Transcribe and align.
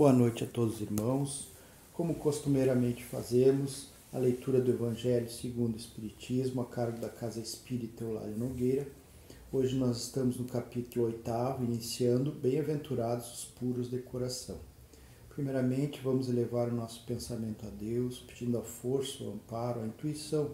Boa 0.00 0.14
noite 0.14 0.44
a 0.44 0.46
todos 0.46 0.76
os 0.76 0.80
irmãos. 0.80 1.48
Como 1.92 2.14
costumeiramente 2.14 3.04
fazemos, 3.04 3.88
a 4.10 4.16
leitura 4.16 4.58
do 4.58 4.70
Evangelho 4.70 5.30
segundo 5.30 5.74
o 5.74 5.76
Espiritismo, 5.76 6.62
a 6.62 6.64
cargo 6.64 6.98
da 6.98 7.10
Casa 7.10 7.38
Espírita 7.38 8.04
Eulália 8.04 8.34
Nogueira. 8.34 8.88
Hoje 9.52 9.76
nós 9.76 9.98
estamos 9.98 10.38
no 10.38 10.46
capítulo 10.46 11.04
8, 11.04 11.62
iniciando 11.64 12.32
Bem-aventurados 12.32 13.30
os 13.30 13.44
puros 13.44 13.90
de 13.90 13.98
coração. 13.98 14.56
Primeiramente, 15.28 16.00
vamos 16.02 16.30
elevar 16.30 16.68
o 16.70 16.74
nosso 16.74 17.04
pensamento 17.04 17.66
a 17.66 17.68
Deus, 17.68 18.20
pedindo 18.20 18.56
a 18.56 18.62
força, 18.62 19.22
o 19.22 19.34
amparo, 19.34 19.82
a 19.82 19.86
intuição 19.86 20.52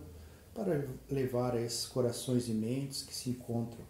para 0.52 0.88
levar 1.08 1.54
a 1.54 1.62
esses 1.62 1.86
corações 1.86 2.48
e 2.48 2.52
mentes 2.52 3.02
que 3.02 3.14
se 3.14 3.30
encontram 3.30 3.84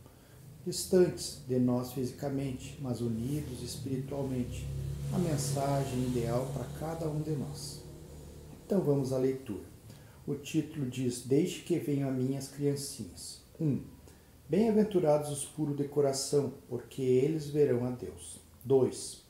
distantes 0.67 1.41
de 1.49 1.59
nós 1.59 1.93
fisicamente, 1.93 2.77
mas 2.83 3.01
unidos 3.01 3.63
espiritualmente, 3.63 4.67
a 5.13 5.19
mensagem 5.19 6.07
ideal 6.07 6.51
para 6.53 6.65
cada 6.79 7.09
um 7.09 7.21
de 7.21 7.31
nós. 7.31 7.83
Então 8.65 8.81
vamos 8.81 9.13
à 9.13 9.19
leitura. 9.19 9.65
O 10.27 10.35
título 10.35 10.87
diz: 10.87 11.23
Deixe 11.23 11.63
que 11.63 11.79
venham 11.79 12.09
a 12.09 12.13
mim 12.13 12.37
as 12.37 12.49
criancinhas. 12.49 13.41
1. 13.61 13.65
Um, 13.65 13.83
Bem-aventurados 14.49 15.31
os 15.31 15.45
puros 15.45 15.77
de 15.77 15.89
coração, 15.89 16.53
porque 16.69 17.03
eles 17.03 17.49
verão 17.49 17.85
a 17.85 17.91
Deus. 17.91 18.39
2. 18.65 19.25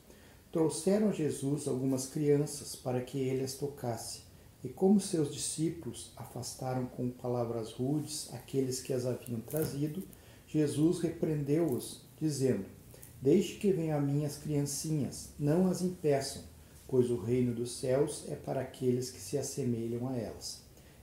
Trouxeram 0.51 1.09
a 1.09 1.11
Jesus 1.11 1.67
algumas 1.67 2.05
crianças 2.07 2.75
para 2.75 3.01
que 3.01 3.19
ele 3.19 3.43
as 3.43 3.55
tocasse, 3.55 4.21
e 4.63 4.69
como 4.69 4.99
seus 4.99 5.33
discípulos 5.33 6.11
afastaram 6.15 6.85
com 6.85 7.09
palavras 7.09 7.71
rudes 7.71 8.31
aqueles 8.33 8.79
que 8.79 8.93
as 8.93 9.05
haviam 9.05 9.39
trazido, 9.41 10.03
Jesus 10.47 10.99
repreendeu-os, 10.99 12.01
dizendo: 12.19 12.76
Deixe 13.21 13.55
que 13.55 13.71
venham 13.71 13.97
a 13.97 14.01
mim 14.01 14.25
as 14.25 14.37
criancinhas, 14.37 15.29
não 15.39 15.67
as 15.67 15.81
impeçam, 15.81 16.43
pois 16.87 17.09
o 17.09 17.17
reino 17.17 17.53
dos 17.53 17.79
céus 17.79 18.25
é 18.29 18.35
para 18.35 18.61
aqueles 18.61 19.09
que 19.09 19.19
se 19.19 19.37
assemelham 19.37 20.07
a 20.07 20.15
elas. 20.15 20.61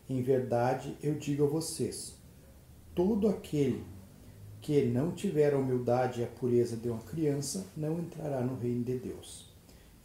Em 0.08 0.22
verdade, 0.22 0.96
eu 1.02 1.14
digo 1.14 1.44
a 1.44 1.48
vocês: 1.48 2.14
todo 2.94 3.28
aquele 3.28 3.84
que 4.60 4.84
não 4.86 5.12
tiver 5.12 5.52
a 5.52 5.58
humildade 5.58 6.20
e 6.20 6.24
a 6.24 6.26
pureza 6.26 6.76
de 6.76 6.88
uma 6.88 7.02
criança 7.02 7.66
não 7.76 7.98
entrará 7.98 8.40
no 8.40 8.56
reino 8.56 8.84
de 8.84 8.98
Deus. 8.98 9.52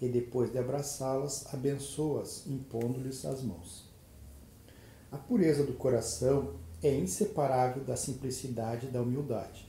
E 0.02 0.08
depois 0.10 0.52
de 0.52 0.58
abraçá-las, 0.58 1.54
abençoa-as, 1.54 2.48
impondo-lhes 2.48 3.24
as 3.26 3.44
mãos. 3.44 3.90
A 5.12 5.18
pureza 5.18 5.64
do 5.64 5.74
coração 5.74 6.56
é 6.82 6.94
inseparável 6.94 7.84
da 7.84 7.96
simplicidade 7.96 8.88
e 8.88 8.90
da 8.90 9.02
humildade. 9.02 9.69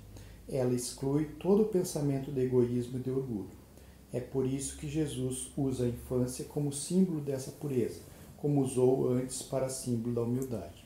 Ela 0.51 0.75
exclui 0.75 1.27
todo 1.39 1.62
o 1.62 1.69
pensamento 1.69 2.33
de 2.33 2.41
egoísmo 2.41 2.98
e 2.98 3.03
de 3.03 3.11
orgulho. 3.11 3.61
É 4.12 4.19
por 4.19 4.45
isso 4.45 4.77
que 4.77 4.89
Jesus 4.89 5.53
usa 5.56 5.84
a 5.84 5.89
infância 5.89 6.45
como 6.47 6.73
símbolo 6.73 7.20
dessa 7.20 7.53
pureza, 7.53 8.01
como 8.37 8.61
usou 8.61 9.09
antes 9.09 9.43
para 9.43 9.69
símbolo 9.69 10.17
da 10.17 10.23
humildade. 10.23 10.84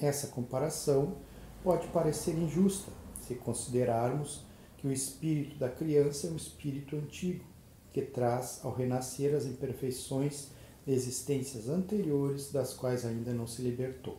Essa 0.00 0.28
comparação 0.28 1.16
pode 1.62 1.88
parecer 1.88 2.34
injusta 2.34 2.90
se 3.20 3.34
considerarmos 3.34 4.42
que 4.78 4.86
o 4.86 4.92
espírito 4.92 5.58
da 5.58 5.68
criança 5.68 6.26
é 6.26 6.30
um 6.30 6.36
espírito 6.36 6.96
antigo, 6.96 7.44
que 7.92 8.00
traz 8.00 8.60
ao 8.62 8.72
renascer 8.72 9.34
as 9.34 9.44
imperfeições 9.44 10.48
de 10.86 10.92
existências 10.92 11.68
anteriores 11.68 12.50
das 12.50 12.72
quais 12.72 13.04
ainda 13.04 13.34
não 13.34 13.46
se 13.46 13.60
libertou. 13.60 14.16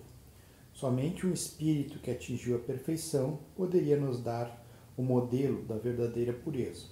Somente 0.82 1.28
um 1.28 1.32
espírito 1.32 2.00
que 2.00 2.10
atingiu 2.10 2.56
a 2.56 2.60
perfeição 2.60 3.38
poderia 3.56 3.96
nos 3.96 4.20
dar 4.20 4.66
o 4.98 5.04
modelo 5.04 5.62
da 5.62 5.76
verdadeira 5.76 6.34
pureza. 6.34 6.88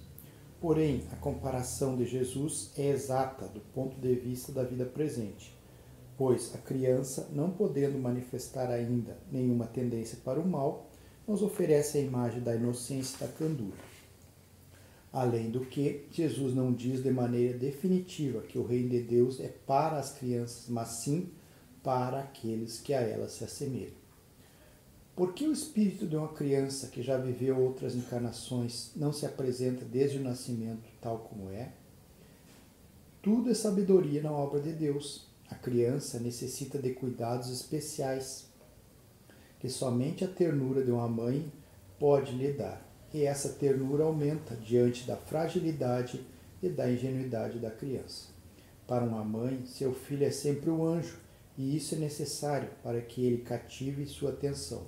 Porém, 0.60 1.02
a 1.10 1.16
comparação 1.16 1.96
de 1.96 2.06
Jesus 2.06 2.70
é 2.78 2.88
exata 2.88 3.48
do 3.48 3.58
ponto 3.58 4.00
de 4.00 4.14
vista 4.14 4.52
da 4.52 4.62
vida 4.62 4.84
presente, 4.84 5.52
pois 6.16 6.54
a 6.54 6.58
criança, 6.58 7.30
não 7.32 7.50
podendo 7.50 7.98
manifestar 7.98 8.70
ainda 8.70 9.18
nenhuma 9.28 9.66
tendência 9.66 10.18
para 10.24 10.38
o 10.38 10.48
mal, 10.48 10.88
nos 11.26 11.42
oferece 11.42 11.98
a 11.98 12.00
imagem 12.00 12.42
da 12.42 12.54
inocência 12.54 13.16
e 13.16 13.26
da 13.26 13.32
candura. 13.32 13.90
Além 15.12 15.50
do 15.50 15.62
que, 15.62 16.06
Jesus 16.12 16.54
não 16.54 16.72
diz 16.72 17.02
de 17.02 17.10
maneira 17.10 17.58
definitiva 17.58 18.40
que 18.42 18.56
o 18.56 18.64
reino 18.64 18.90
de 18.90 19.02
Deus 19.02 19.40
é 19.40 19.48
para 19.48 19.98
as 19.98 20.12
crianças, 20.12 20.68
mas 20.68 20.90
sim 20.90 21.22
para 21.22 21.39
aqueles 21.84 22.80
que 22.80 22.92
a 22.92 23.00
ela 23.00 23.28
se 23.28 23.44
assemelham. 23.44 24.00
Por 25.16 25.34
que 25.34 25.46
o 25.46 25.52
espírito 25.52 26.06
de 26.06 26.16
uma 26.16 26.28
criança 26.28 26.86
que 26.86 27.02
já 27.02 27.18
viveu 27.18 27.60
outras 27.60 27.94
encarnações 27.94 28.92
não 28.96 29.12
se 29.12 29.26
apresenta 29.26 29.84
desde 29.84 30.18
o 30.18 30.22
nascimento 30.22 30.88
tal 31.00 31.18
como 31.18 31.50
é? 31.50 31.72
Tudo 33.22 33.50
é 33.50 33.54
sabedoria 33.54 34.22
na 34.22 34.32
obra 34.32 34.60
de 34.60 34.72
Deus. 34.72 35.26
A 35.50 35.54
criança 35.54 36.18
necessita 36.18 36.78
de 36.78 36.90
cuidados 36.90 37.50
especiais 37.50 38.46
que 39.58 39.68
somente 39.68 40.24
a 40.24 40.28
ternura 40.28 40.82
de 40.82 40.90
uma 40.90 41.08
mãe 41.08 41.52
pode 41.98 42.32
lhe 42.32 42.52
dar. 42.52 42.82
E 43.12 43.24
essa 43.24 43.50
ternura 43.50 44.04
aumenta 44.04 44.54
diante 44.56 45.06
da 45.06 45.16
fragilidade 45.16 46.24
e 46.62 46.68
da 46.68 46.90
ingenuidade 46.90 47.58
da 47.58 47.70
criança. 47.70 48.28
Para 48.86 49.04
uma 49.04 49.24
mãe, 49.24 49.66
seu 49.66 49.92
filho 49.92 50.24
é 50.24 50.30
sempre 50.30 50.70
um 50.70 50.82
anjo 50.84 51.18
e 51.60 51.76
isso 51.76 51.94
é 51.94 51.98
necessário 51.98 52.70
para 52.82 53.02
que 53.02 53.22
ele 53.22 53.42
cative 53.42 54.06
sua 54.06 54.30
atenção. 54.30 54.84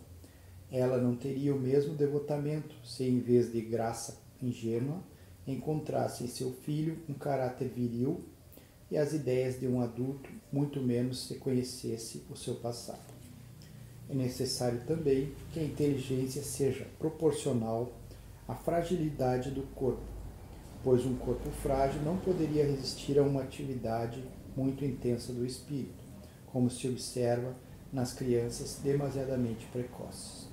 Ela 0.70 0.96
não 0.96 1.14
teria 1.14 1.54
o 1.54 1.60
mesmo 1.60 1.94
devotamento 1.94 2.74
se, 2.82 3.04
em 3.04 3.20
vez 3.20 3.52
de 3.52 3.60
graça 3.60 4.16
ingênua, 4.40 4.98
encontrasse 5.46 6.24
em 6.24 6.28
seu 6.28 6.50
filho 6.50 6.96
um 7.06 7.12
caráter 7.12 7.68
viril 7.68 8.22
e 8.90 8.96
as 8.96 9.12
ideias 9.12 9.60
de 9.60 9.68
um 9.68 9.82
adulto, 9.82 10.30
muito 10.50 10.80
menos 10.80 11.26
se 11.26 11.34
conhecesse 11.34 12.22
o 12.30 12.36
seu 12.36 12.54
passado. 12.54 13.12
É 14.08 14.14
necessário 14.14 14.80
também 14.86 15.30
que 15.52 15.60
a 15.60 15.64
inteligência 15.64 16.42
seja 16.42 16.86
proporcional 16.98 17.92
à 18.48 18.54
fragilidade 18.54 19.50
do 19.50 19.62
corpo, 19.74 20.00
pois 20.82 21.04
um 21.04 21.16
corpo 21.16 21.50
frágil 21.50 22.00
não 22.00 22.16
poderia 22.16 22.64
resistir 22.64 23.18
a 23.18 23.22
uma 23.22 23.42
atividade 23.42 24.24
muito 24.56 24.86
intensa 24.86 25.34
do 25.34 25.44
espírito 25.44 26.01
como 26.52 26.68
se 26.68 26.88
observa 26.88 27.56
nas 27.92 28.12
crianças 28.12 28.80
demasiadamente 28.82 29.66
precoces. 29.72 30.48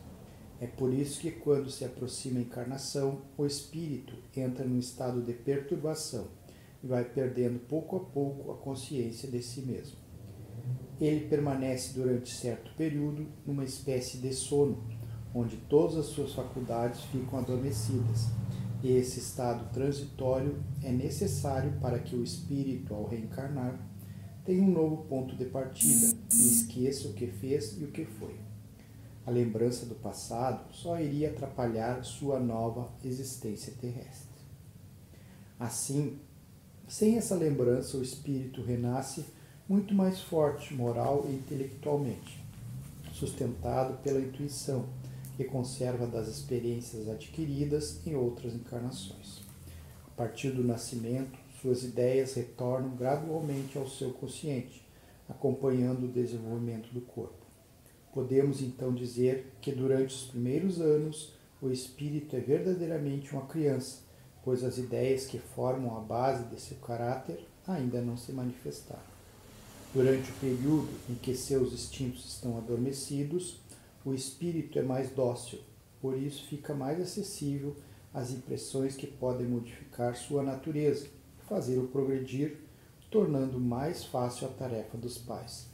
É 0.62 0.68
por 0.68 0.94
isso 0.94 1.22
que, 1.22 1.32
quando 1.32 1.70
se 1.70 1.86
aproxima 1.86 2.40
a 2.40 2.44
encarnação, 2.44 3.22
o 3.38 3.46
espírito 3.46 4.14
entra 4.36 4.66
num 4.66 4.80
estado 4.80 5.22
de 5.22 5.34
perturbação 5.34 6.28
e 6.84 6.88
vai 6.88 7.06
perdendo 7.06 7.60
pouco 7.60 7.96
a 7.96 8.00
pouco 8.00 8.52
a 8.52 8.58
consciência 8.58 9.30
de 9.30 9.42
si 9.42 9.62
mesmo. 9.62 9.98
Ele 11.00 11.28
permanece 11.28 11.94
durante 11.94 12.34
certo 12.34 12.74
período 12.76 13.26
numa 13.46 13.64
espécie 13.64 14.18
de 14.18 14.34
sono, 14.34 14.84
onde 15.34 15.56
todas 15.56 15.96
as 15.98 16.08
suas 16.08 16.34
faculdades 16.34 17.02
ficam 17.06 17.40
adormecidas. 17.40 18.28
E 18.84 18.92
esse 18.92 19.20
estado 19.20 19.72
transitório 19.74 20.58
é 20.84 20.92
necessário 20.92 21.74
para 21.82 22.00
que 22.00 22.16
o 22.16 22.24
espírito, 22.24 22.94
ao 22.94 23.08
reencarnar, 23.08 23.80
tem 24.50 24.62
um 24.62 24.72
novo 24.72 25.04
ponto 25.04 25.36
de 25.36 25.46
partida 25.46 26.18
e 26.34 26.48
esqueça 26.48 27.08
o 27.08 27.14
que 27.14 27.28
fez 27.28 27.80
e 27.80 27.84
o 27.84 27.92
que 27.92 28.04
foi. 28.04 28.34
A 29.24 29.30
lembrança 29.30 29.86
do 29.86 29.94
passado 29.94 30.74
só 30.74 31.00
iria 31.00 31.30
atrapalhar 31.30 32.04
sua 32.04 32.40
nova 32.40 32.90
existência 33.06 33.72
terrestre. 33.80 34.42
Assim, 35.60 36.18
sem 36.88 37.16
essa 37.16 37.36
lembrança, 37.36 37.96
o 37.96 38.02
espírito 38.02 38.64
renasce 38.64 39.24
muito 39.68 39.94
mais 39.94 40.20
forte 40.20 40.74
moral 40.74 41.28
e 41.30 41.36
intelectualmente, 41.36 42.44
sustentado 43.14 44.02
pela 44.02 44.20
intuição 44.20 44.88
que 45.38 45.44
conserva 45.44 46.08
das 46.08 46.28
experiências 46.28 47.08
adquiridas 47.08 48.02
em 48.04 48.16
outras 48.16 48.56
encarnações. 48.56 49.44
A 50.08 50.18
partir 50.18 50.50
do 50.50 50.64
nascimento, 50.64 51.38
suas 51.62 51.84
ideias 51.84 52.36
retornam 52.36 52.96
gradualmente 52.96 53.78
ao 53.78 53.88
seu 53.88 54.12
consciente, 54.12 54.88
acompanhando 55.28 56.06
o 56.06 56.12
desenvolvimento 56.12 56.90
do 56.94 57.02
corpo. 57.02 57.46
Podemos 58.14 58.62
então 58.62 58.94
dizer 58.94 59.54
que 59.62 59.72
durante 59.72 60.16
os 60.16 60.24
primeiros 60.24 60.80
anos 60.80 61.34
o 61.62 61.70
espírito 61.70 62.36
é 62.36 62.40
verdadeiramente 62.40 63.34
uma 63.34 63.46
criança, 63.46 64.00
pois 64.44 64.64
as 64.64 64.78
ideias 64.78 65.26
que 65.26 65.38
formam 65.38 65.98
a 65.98 66.00
base 66.00 66.46
de 66.46 66.60
seu 66.60 66.78
caráter 66.78 67.46
ainda 67.68 68.02
não 68.02 68.16
se 68.16 68.32
manifestaram. 68.32 69.10
Durante 69.94 70.32
o 70.32 70.36
período 70.36 70.90
em 71.10 71.16
que 71.16 71.36
seus 71.36 71.74
instintos 71.74 72.26
estão 72.26 72.58
adormecidos, 72.58 73.60
o 74.06 74.14
espírito 74.14 74.80
é 74.80 74.82
mais 74.82 75.10
dócil, 75.10 75.60
por 76.02 76.18
isso 76.18 76.48
fica 76.48 76.74
mais 76.74 77.02
acessível 77.02 77.76
às 78.14 78.32
impressões 78.32 78.96
que 78.96 79.06
podem 79.06 79.46
modificar 79.46 80.16
sua 80.16 80.42
natureza 80.42 81.19
fazê-lo 81.50 81.88
progredir, 81.88 82.62
tornando 83.10 83.60
mais 83.60 84.06
fácil 84.06 84.48
a 84.48 84.52
tarefa 84.52 84.98
dos 84.98 85.18
pais. 85.18 85.68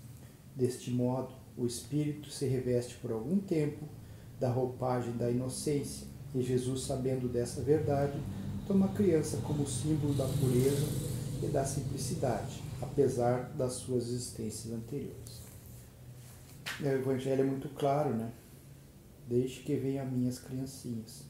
Deste 0.56 0.89
modo, 0.89 1.33
o 1.57 1.66
espírito 1.66 2.30
se 2.30 2.48
reveste 2.48 2.95
por 2.95 3.12
algum 3.12 3.38
tempo 3.38 3.86
da 4.39 4.50
roupagem 4.50 5.16
da 5.18 5.30
inocência, 5.30 6.07
e 6.33 6.42
Jesus, 6.42 6.83
sabendo 6.83 7.27
dessa 7.27 7.62
verdade, 7.62 8.19
toma 8.68 8.88
a 8.88 8.94
criança 8.94 9.38
como 9.38 9.68
símbolo 9.68 10.13
da 10.13 10.25
pureza 10.25 10.86
e 11.44 11.48
da 11.48 11.66
simplicidade, 11.66 12.62
apesar 12.81 13.51
das 13.57 13.74
suas 13.74 14.07
existências 14.07 14.74
anteriores. 14.74 15.42
O 16.81 16.86
Evangelho 16.86 17.42
é 17.42 17.45
muito 17.45 17.69
claro, 17.69 18.13
né? 18.13 18.31
Deixe 19.28 19.62
que 19.62 19.75
venham 19.75 20.06
minhas 20.06 20.39
criancinhas. 20.39 21.24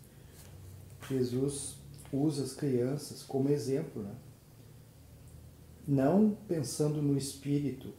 Jesus 1.07 1.75
usa 2.12 2.44
as 2.44 2.53
crianças 2.53 3.21
como 3.21 3.50
exemplo, 3.50 4.01
né? 4.01 4.12
Não 5.88 6.36
pensando 6.48 7.02
no 7.02 7.18
espírito 7.18 7.94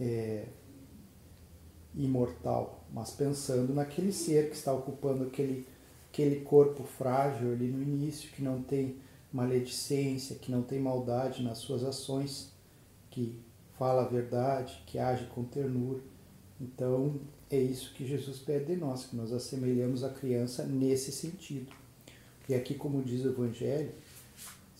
é, 0.00 0.46
imortal, 1.94 2.84
mas 2.92 3.10
pensando 3.12 3.72
naquele 3.72 4.12
ser 4.12 4.50
que 4.50 4.56
está 4.56 4.72
ocupando 4.72 5.24
aquele, 5.24 5.66
aquele 6.12 6.40
corpo 6.40 6.82
frágil 6.82 7.52
ali 7.52 7.68
no 7.68 7.82
início, 7.82 8.30
que 8.30 8.42
não 8.42 8.62
tem 8.62 8.96
maledicência, 9.32 10.36
que 10.36 10.50
não 10.50 10.62
tem 10.62 10.80
maldade 10.80 11.42
nas 11.42 11.58
suas 11.58 11.84
ações, 11.84 12.52
que 13.10 13.38
fala 13.78 14.02
a 14.02 14.08
verdade, 14.08 14.82
que 14.86 14.98
age 14.98 15.26
com 15.26 15.44
ternura. 15.44 16.00
Então, 16.60 17.20
é 17.50 17.58
isso 17.58 17.92
que 17.94 18.06
Jesus 18.06 18.38
pede 18.38 18.66
de 18.66 18.76
nós, 18.76 19.06
que 19.06 19.16
nós 19.16 19.32
assemelhamos 19.32 20.02
a 20.02 20.08
criança 20.08 20.64
nesse 20.64 21.12
sentido. 21.12 21.72
E 22.48 22.54
aqui, 22.54 22.74
como 22.74 23.02
diz 23.02 23.24
o 23.24 23.28
Evangelho, 23.28 23.92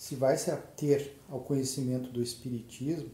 se 0.04 0.16
vai 0.16 0.36
se 0.36 0.50
ater 0.50 1.14
ao 1.30 1.40
conhecimento 1.40 2.10
do 2.10 2.22
Espiritismo, 2.22 3.08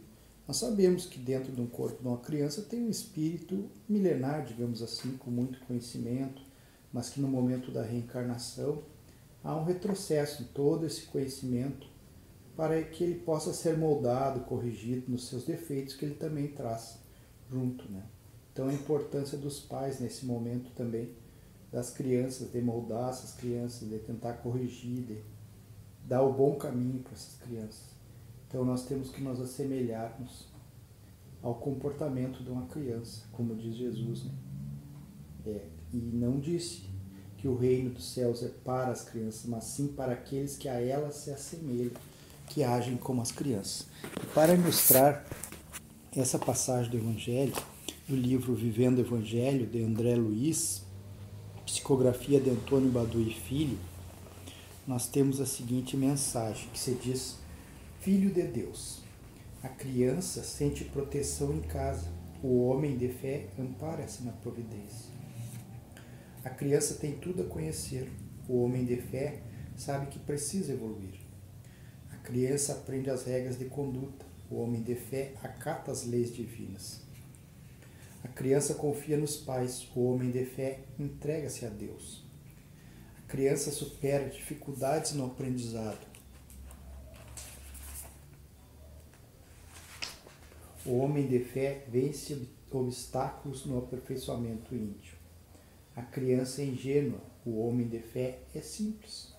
nós 0.49 0.57
sabemos 0.57 1.07
que 1.07 1.21
dentro 1.21 1.53
de 1.53 1.61
um 1.61 1.67
corpo 1.69 2.03
de 2.03 2.09
uma 2.09 2.19
criança 2.19 2.63
tem 2.63 2.83
um 2.83 2.91
espírito 2.91 3.71
milenar, 3.89 4.45
digamos 4.45 4.83
assim, 4.83 5.17
com 5.17 5.31
muito 5.31 5.61
conhecimento, 5.67 6.43
mas 6.93 7.09
que 7.09 7.21
no 7.21 7.29
momento 7.29 7.71
da 7.71 7.85
reencarnação 7.85 8.83
há 9.45 9.55
um 9.55 9.63
retrocesso 9.63 10.43
em 10.43 10.47
todo 10.47 10.85
esse 10.85 11.03
conhecimento 11.03 11.87
para 12.57 12.83
que 12.83 13.05
ele 13.05 13.21
possa 13.21 13.53
ser 13.53 13.79
moldado, 13.79 14.41
corrigido 14.41 15.13
nos 15.13 15.29
seus 15.29 15.45
defeitos 15.45 15.95
que 15.95 16.05
ele 16.05 16.17
também 16.17 16.49
traz 16.49 16.99
junto, 17.49 17.89
né? 17.89 18.03
Então 18.53 18.67
a 18.67 18.75
importância 18.75 19.39
dos 19.39 19.61
pais 19.61 20.01
nesse 20.01 20.27
momento 20.27 20.73
também 20.73 21.15
das 21.71 21.91
crianças, 21.91 22.51
de 22.51 22.61
moldar 22.61 23.11
essas 23.11 23.31
crianças, 23.31 23.89
de 23.89 23.99
tentar 24.01 24.33
corrigir, 24.39 25.05
de 25.05 25.40
dar 26.05 26.23
o 26.23 26.33
bom 26.33 26.57
caminho 26.57 27.01
para 27.01 27.13
essas 27.13 27.37
crianças. 27.37 27.91
Então 28.49 28.65
nós 28.65 28.85
temos 28.85 29.11
que 29.11 29.23
nos 29.23 29.41
assemelharmos 29.41 30.49
ao 31.43 31.55
comportamento 31.55 32.43
de 32.43 32.51
uma 32.51 32.67
criança, 32.67 33.25
como 33.33 33.55
diz 33.55 33.77
Jesus. 33.77 34.25
Né? 34.25 34.33
É, 35.47 35.67
e 35.93 35.97
não 35.97 36.39
disse 36.39 36.91
que 37.39 37.49
o 37.49 37.57
reino 37.57 37.91
dos 37.91 38.13
céus 38.13 38.43
é 38.43 38.49
para 38.49 38.91
as 38.91 39.03
crianças, 39.03 39.47
mas 39.47 39.65
sim 39.65 39.89
para 39.89 40.13
aqueles 40.13 40.57
que 40.57 40.69
a 40.69 40.81
elas 40.81 41.15
se 41.15 41.31
assemelham, 41.31 41.93
que 42.49 42.63
agem 42.63 42.97
como 42.97 43.23
as 43.23 43.33
crianças. 43.33 43.87
E 44.23 44.27
para 44.35 44.53
ilustrar 44.53 45.25
essa 46.15 46.39
passagem 46.39 46.91
do 46.91 46.99
Evangelho, 46.99 47.55
do 48.09 48.17
livro 48.17 48.55
Vivendo 48.55 48.99
o 48.99 49.01
Evangelho, 49.01 49.67
de 49.67 49.83
André 49.83 50.17
Luiz, 50.17 50.83
psicografia 51.65 52.41
de 52.41 52.51
Antônio 52.51 52.93
e 53.15 53.33
Filho, 53.33 53.79
nós 54.87 55.07
temos 55.07 55.41
a 55.41 55.47
seguinte 55.47 55.97
mensagem 55.97 56.69
que 56.71 56.79
se 56.79 56.95
diz 56.95 57.37
Filho 58.01 58.31
de 58.31 58.43
Deus. 58.43 59.03
A 59.63 59.69
criança 59.69 60.43
sente 60.43 60.85
proteção 60.85 61.55
em 61.55 61.61
casa. 61.61 62.09
O 62.43 62.65
homem 62.65 62.97
de 62.97 63.09
fé 63.09 63.49
ampara-se 63.59 64.23
na 64.23 64.33
providência. 64.33 65.11
A 66.43 66.49
criança 66.49 66.95
tem 66.95 67.13
tudo 67.13 67.43
a 67.43 67.47
conhecer. 67.47 68.11
O 68.49 68.65
homem 68.65 68.87
de 68.87 68.97
fé 68.97 69.43
sabe 69.77 70.07
que 70.07 70.19
precisa 70.19 70.73
evoluir. 70.73 71.21
A 72.11 72.17
criança 72.17 72.73
aprende 72.73 73.11
as 73.11 73.25
regras 73.25 73.59
de 73.59 73.67
conduta. 73.67 74.25
O 74.51 74.57
homem 74.57 74.83
de 74.83 74.95
fé 74.95 75.35
acata 75.43 75.93
as 75.93 76.07
leis 76.07 76.35
divinas. 76.35 77.03
A 78.25 78.29
criança 78.29 78.73
confia 78.75 79.19
nos 79.19 79.37
pais. 79.37 79.87
O 79.95 80.11
homem 80.11 80.31
de 80.31 80.47
fé 80.47 80.81
entrega-se 80.99 81.67
a 81.67 81.69
Deus. 81.69 82.30
Criança 83.31 83.71
supera 83.71 84.29
dificuldades 84.29 85.13
no 85.13 85.25
aprendizado. 85.25 86.05
O 90.85 90.99
homem 90.99 91.29
de 91.29 91.39
fé 91.39 91.85
vence 91.87 92.49
obstáculos 92.73 93.65
no 93.65 93.79
aperfeiçoamento 93.79 94.75
íntimo. 94.75 95.17
A 95.95 96.03
criança 96.03 96.61
é 96.61 96.65
ingênua, 96.65 97.21
o 97.47 97.61
homem 97.61 97.87
de 97.87 98.01
fé 98.01 98.41
é 98.53 98.61
simples. 98.61 99.33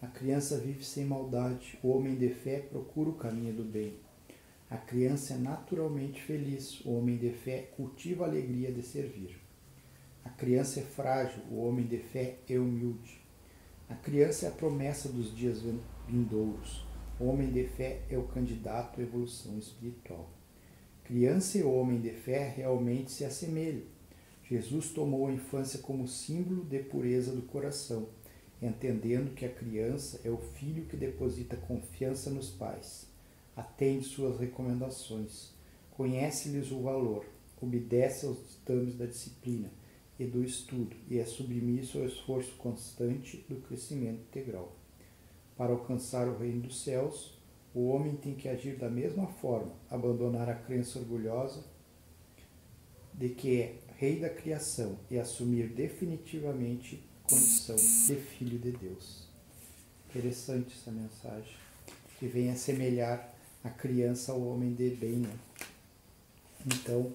A 0.00 0.06
criança 0.06 0.56
vive 0.56 0.82
sem 0.82 1.04
maldade, 1.04 1.78
o 1.82 1.90
homem 1.90 2.16
de 2.16 2.30
fé 2.30 2.60
procura 2.60 3.10
o 3.10 3.16
caminho 3.16 3.52
do 3.52 3.64
bem. 3.64 3.92
A 4.70 4.78
criança 4.78 5.34
é 5.34 5.36
naturalmente 5.36 6.22
feliz, 6.22 6.80
o 6.80 6.94
homem 6.94 7.18
de 7.18 7.28
fé 7.28 7.68
cultiva 7.76 8.24
a 8.24 8.28
alegria 8.28 8.72
de 8.72 8.82
servir. 8.82 9.41
A 10.24 10.30
criança 10.30 10.80
é 10.80 10.82
frágil, 10.82 11.42
o 11.50 11.56
homem 11.56 11.86
de 11.86 11.98
fé 11.98 12.36
é 12.48 12.58
humilde. 12.58 13.20
A 13.88 13.94
criança 13.94 14.46
é 14.46 14.48
a 14.48 14.52
promessa 14.52 15.08
dos 15.08 15.36
dias 15.36 15.60
vindouros, 16.08 16.86
o 17.20 17.26
homem 17.26 17.50
de 17.50 17.64
fé 17.64 18.02
é 18.08 18.16
o 18.16 18.28
candidato 18.28 19.00
à 19.00 19.02
evolução 19.02 19.58
espiritual. 19.58 20.30
Criança 21.04 21.58
e 21.58 21.62
homem 21.62 22.00
de 22.00 22.10
fé 22.10 22.48
realmente 22.56 23.10
se 23.10 23.24
assemelham. 23.24 23.82
Jesus 24.48 24.90
tomou 24.90 25.26
a 25.26 25.32
infância 25.32 25.80
como 25.80 26.08
símbolo 26.08 26.64
de 26.64 26.78
pureza 26.78 27.32
do 27.32 27.42
coração, 27.42 28.08
entendendo 28.60 29.34
que 29.34 29.44
a 29.44 29.52
criança 29.52 30.20
é 30.24 30.30
o 30.30 30.38
filho 30.38 30.86
que 30.86 30.96
deposita 30.96 31.56
confiança 31.56 32.30
nos 32.30 32.50
pais, 32.50 33.06
atende 33.56 34.04
suas 34.04 34.38
recomendações, 34.38 35.52
conhece-lhes 35.90 36.70
o 36.70 36.80
valor, 36.80 37.26
obedece 37.60 38.24
aos 38.24 38.38
ditames 38.48 38.94
da 38.94 39.06
disciplina 39.06 39.70
e 40.18 40.24
do 40.24 40.44
estudo 40.44 40.94
e 41.08 41.18
é 41.18 41.24
submisso 41.24 41.98
ao 41.98 42.06
esforço 42.06 42.52
constante 42.56 43.44
do 43.48 43.56
crescimento 43.56 44.20
integral. 44.20 44.76
Para 45.56 45.72
alcançar 45.72 46.28
o 46.28 46.38
reino 46.38 46.62
dos 46.62 46.82
céus, 46.82 47.38
o 47.74 47.88
homem 47.88 48.16
tem 48.16 48.34
que 48.34 48.48
agir 48.48 48.76
da 48.76 48.88
mesma 48.88 49.26
forma, 49.26 49.72
abandonar 49.90 50.48
a 50.48 50.54
crença 50.54 50.98
orgulhosa 50.98 51.64
de 53.14 53.30
que 53.30 53.60
é 53.60 53.78
rei 53.98 54.18
da 54.18 54.28
criação 54.28 54.98
e 55.10 55.18
assumir 55.18 55.68
definitivamente 55.68 57.02
condição 57.22 57.76
de 57.76 58.16
filho 58.16 58.58
de 58.58 58.72
Deus. 58.72 59.28
Interessante 60.10 60.76
essa 60.76 60.90
mensagem, 60.90 61.54
que 62.18 62.26
vem 62.26 62.50
assemelhar 62.50 63.34
a 63.64 63.70
criança 63.70 64.32
ao 64.32 64.42
homem 64.42 64.74
de 64.74 64.90
bem. 64.90 65.16
Né? 65.16 65.34
Então, 66.66 67.12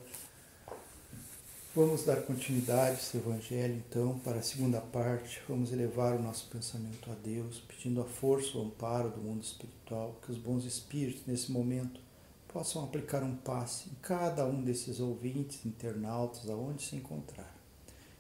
Vamos 1.78 2.04
dar 2.04 2.24
continuidade 2.24 2.90
a 2.90 2.94
esse 2.96 3.18
Evangelho, 3.18 3.76
então, 3.76 4.18
para 4.18 4.40
a 4.40 4.42
segunda 4.42 4.82
parte. 4.82 5.40
Vamos 5.48 5.72
elevar 5.72 6.16
o 6.16 6.24
nosso 6.24 6.48
pensamento 6.48 7.12
a 7.12 7.14
Deus, 7.14 7.60
pedindo 7.68 8.02
a 8.02 8.04
força, 8.04 8.58
o 8.58 8.64
amparo 8.64 9.12
do 9.12 9.22
mundo 9.22 9.44
espiritual, 9.44 10.20
que 10.26 10.32
os 10.32 10.40
bons 10.40 10.66
espíritos, 10.66 11.22
nesse 11.28 11.52
momento, 11.52 12.02
possam 12.48 12.84
aplicar 12.84 13.22
um 13.22 13.36
passe 13.36 13.90
em 13.92 13.96
cada 14.02 14.44
um 14.48 14.64
desses 14.64 15.00
ouvintes, 15.00 15.64
internautas, 15.68 16.50
aonde 16.50 16.82
se 16.82 16.96
encontrar. 16.96 17.56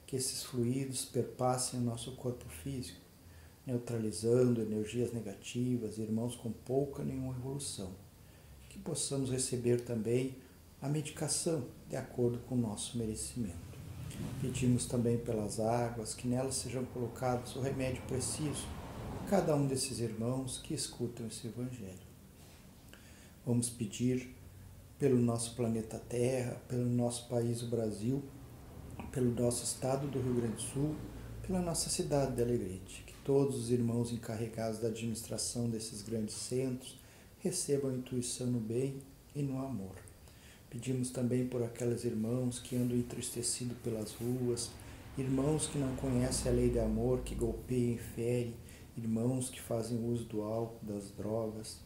Que 0.05 0.17
esses 0.17 0.43
fluidos 0.43 1.05
perpassem 1.05 1.79
o 1.79 1.83
nosso 1.83 2.11
corpo 2.11 2.45
físico, 2.61 3.01
neutralizando 3.65 4.61
energias 4.61 5.11
negativas, 5.11 5.97
irmãos 5.97 6.35
com 6.35 6.51
pouca 6.51 7.03
nenhuma 7.03 7.35
evolução. 7.35 7.89
Que 8.69 8.77
possamos 8.77 9.31
receber 9.31 9.81
também 9.81 10.35
a 10.79 10.87
medicação 10.87 11.65
de 11.89 11.95
acordo 11.95 12.37
com 12.39 12.53
o 12.53 12.59
nosso 12.59 12.97
merecimento. 12.97 13.57
Pedimos 14.39 14.85
também 14.85 15.17
pelas 15.17 15.59
águas 15.59 16.13
que 16.13 16.27
nelas 16.27 16.55
sejam 16.55 16.85
colocados 16.85 17.55
o 17.55 17.61
remédio 17.61 18.03
preciso 18.03 18.67
a 19.25 19.29
cada 19.29 19.55
um 19.55 19.65
desses 19.65 19.99
irmãos 19.99 20.59
que 20.59 20.75
escutam 20.75 21.27
esse 21.27 21.47
Evangelho. 21.47 22.07
Vamos 23.45 23.69
pedir 23.69 24.35
pelo 24.99 25.17
nosso 25.17 25.55
planeta 25.55 25.97
Terra, 25.97 26.61
pelo 26.67 26.85
nosso 26.85 27.27
país, 27.27 27.63
o 27.63 27.67
Brasil, 27.67 28.23
pelo 29.11 29.33
nosso 29.33 29.63
estado 29.63 30.07
do 30.07 30.21
Rio 30.21 30.35
Grande 30.35 30.55
do 30.55 30.61
Sul, 30.61 30.95
pela 31.45 31.61
nossa 31.61 31.89
cidade 31.89 32.35
de 32.35 32.41
Alegrete, 32.41 33.03
que 33.05 33.13
todos 33.23 33.55
os 33.55 33.71
irmãos 33.71 34.11
encarregados 34.11 34.79
da 34.79 34.89
administração 34.89 35.69
desses 35.69 36.03
grandes 36.03 36.35
centros 36.35 36.99
recebam 37.39 37.95
intuição 37.95 38.47
no 38.47 38.59
bem 38.59 39.01
e 39.35 39.41
no 39.41 39.63
amor 39.63 40.06
Pedimos 40.69 41.09
também 41.11 41.47
por 41.47 41.63
aquelas 41.63 42.03
irmãos 42.03 42.59
que 42.59 42.75
andam 42.75 42.97
entristecidos 42.97 43.77
pelas 43.77 44.13
ruas, 44.13 44.69
irmãos 45.17 45.67
que 45.67 45.77
não 45.77 45.95
conhecem 45.95 46.51
a 46.51 46.55
lei 46.55 46.69
de 46.69 46.79
amor, 46.79 47.21
que 47.21 47.33
golpeiam 47.33 47.95
e 47.95 47.97
ferem, 47.97 48.53
irmãos 48.97 49.49
que 49.49 49.61
fazem 49.61 50.03
uso 50.03 50.25
do 50.25 50.41
álcool, 50.41 50.85
das 50.85 51.09
drogas, 51.11 51.79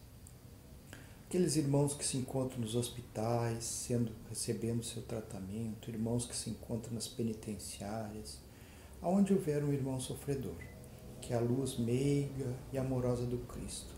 aqueles 1.26 1.56
irmãos 1.56 1.94
que 1.94 2.04
se 2.04 2.16
encontram 2.16 2.60
nos 2.60 2.74
hospitais, 2.74 3.64
sendo 3.64 4.12
recebendo 4.28 4.82
seu 4.82 5.02
tratamento, 5.02 5.88
irmãos 5.88 6.26
que 6.26 6.36
se 6.36 6.50
encontram 6.50 6.92
nas 6.94 7.08
penitenciárias, 7.08 8.38
aonde 9.00 9.32
houver 9.32 9.64
um 9.64 9.72
irmão 9.72 9.98
sofredor, 10.00 10.58
que 11.20 11.32
a 11.32 11.40
luz 11.40 11.78
meiga 11.78 12.54
e 12.72 12.76
amorosa 12.76 13.24
do 13.24 13.38
Cristo 13.38 13.94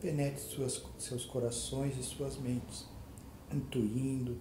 penetre 0.00 0.40
suas, 0.40 0.82
seus 0.96 1.24
corações 1.24 1.98
e 1.98 2.02
suas 2.02 2.38
mentes, 2.38 2.86
intuindo 3.52 4.38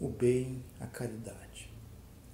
o 0.00 0.08
bem, 0.08 0.62
a 0.80 0.86
caridade. 0.86 1.70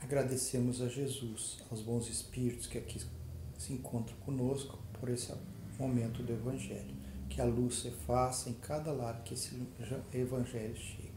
Agradecemos 0.00 0.80
a 0.80 0.88
Jesus, 0.88 1.58
aos 1.70 1.82
bons 1.82 2.08
espíritos 2.08 2.66
que 2.66 2.78
aqui 2.78 3.00
se 3.58 3.72
encontram 3.72 4.16
conosco 4.18 4.78
por 4.98 5.08
esse 5.08 5.34
momento 5.78 6.22
do 6.22 6.32
Evangelho. 6.32 6.96
Que 7.28 7.40
a 7.42 7.44
luz 7.44 7.80
se 7.80 7.90
faça 7.90 8.48
em 8.48 8.54
cada 8.54 8.90
lar 8.90 9.22
que 9.22 9.34
esse 9.34 9.54
Evangelho 10.14 10.76
chegue. 10.76 11.07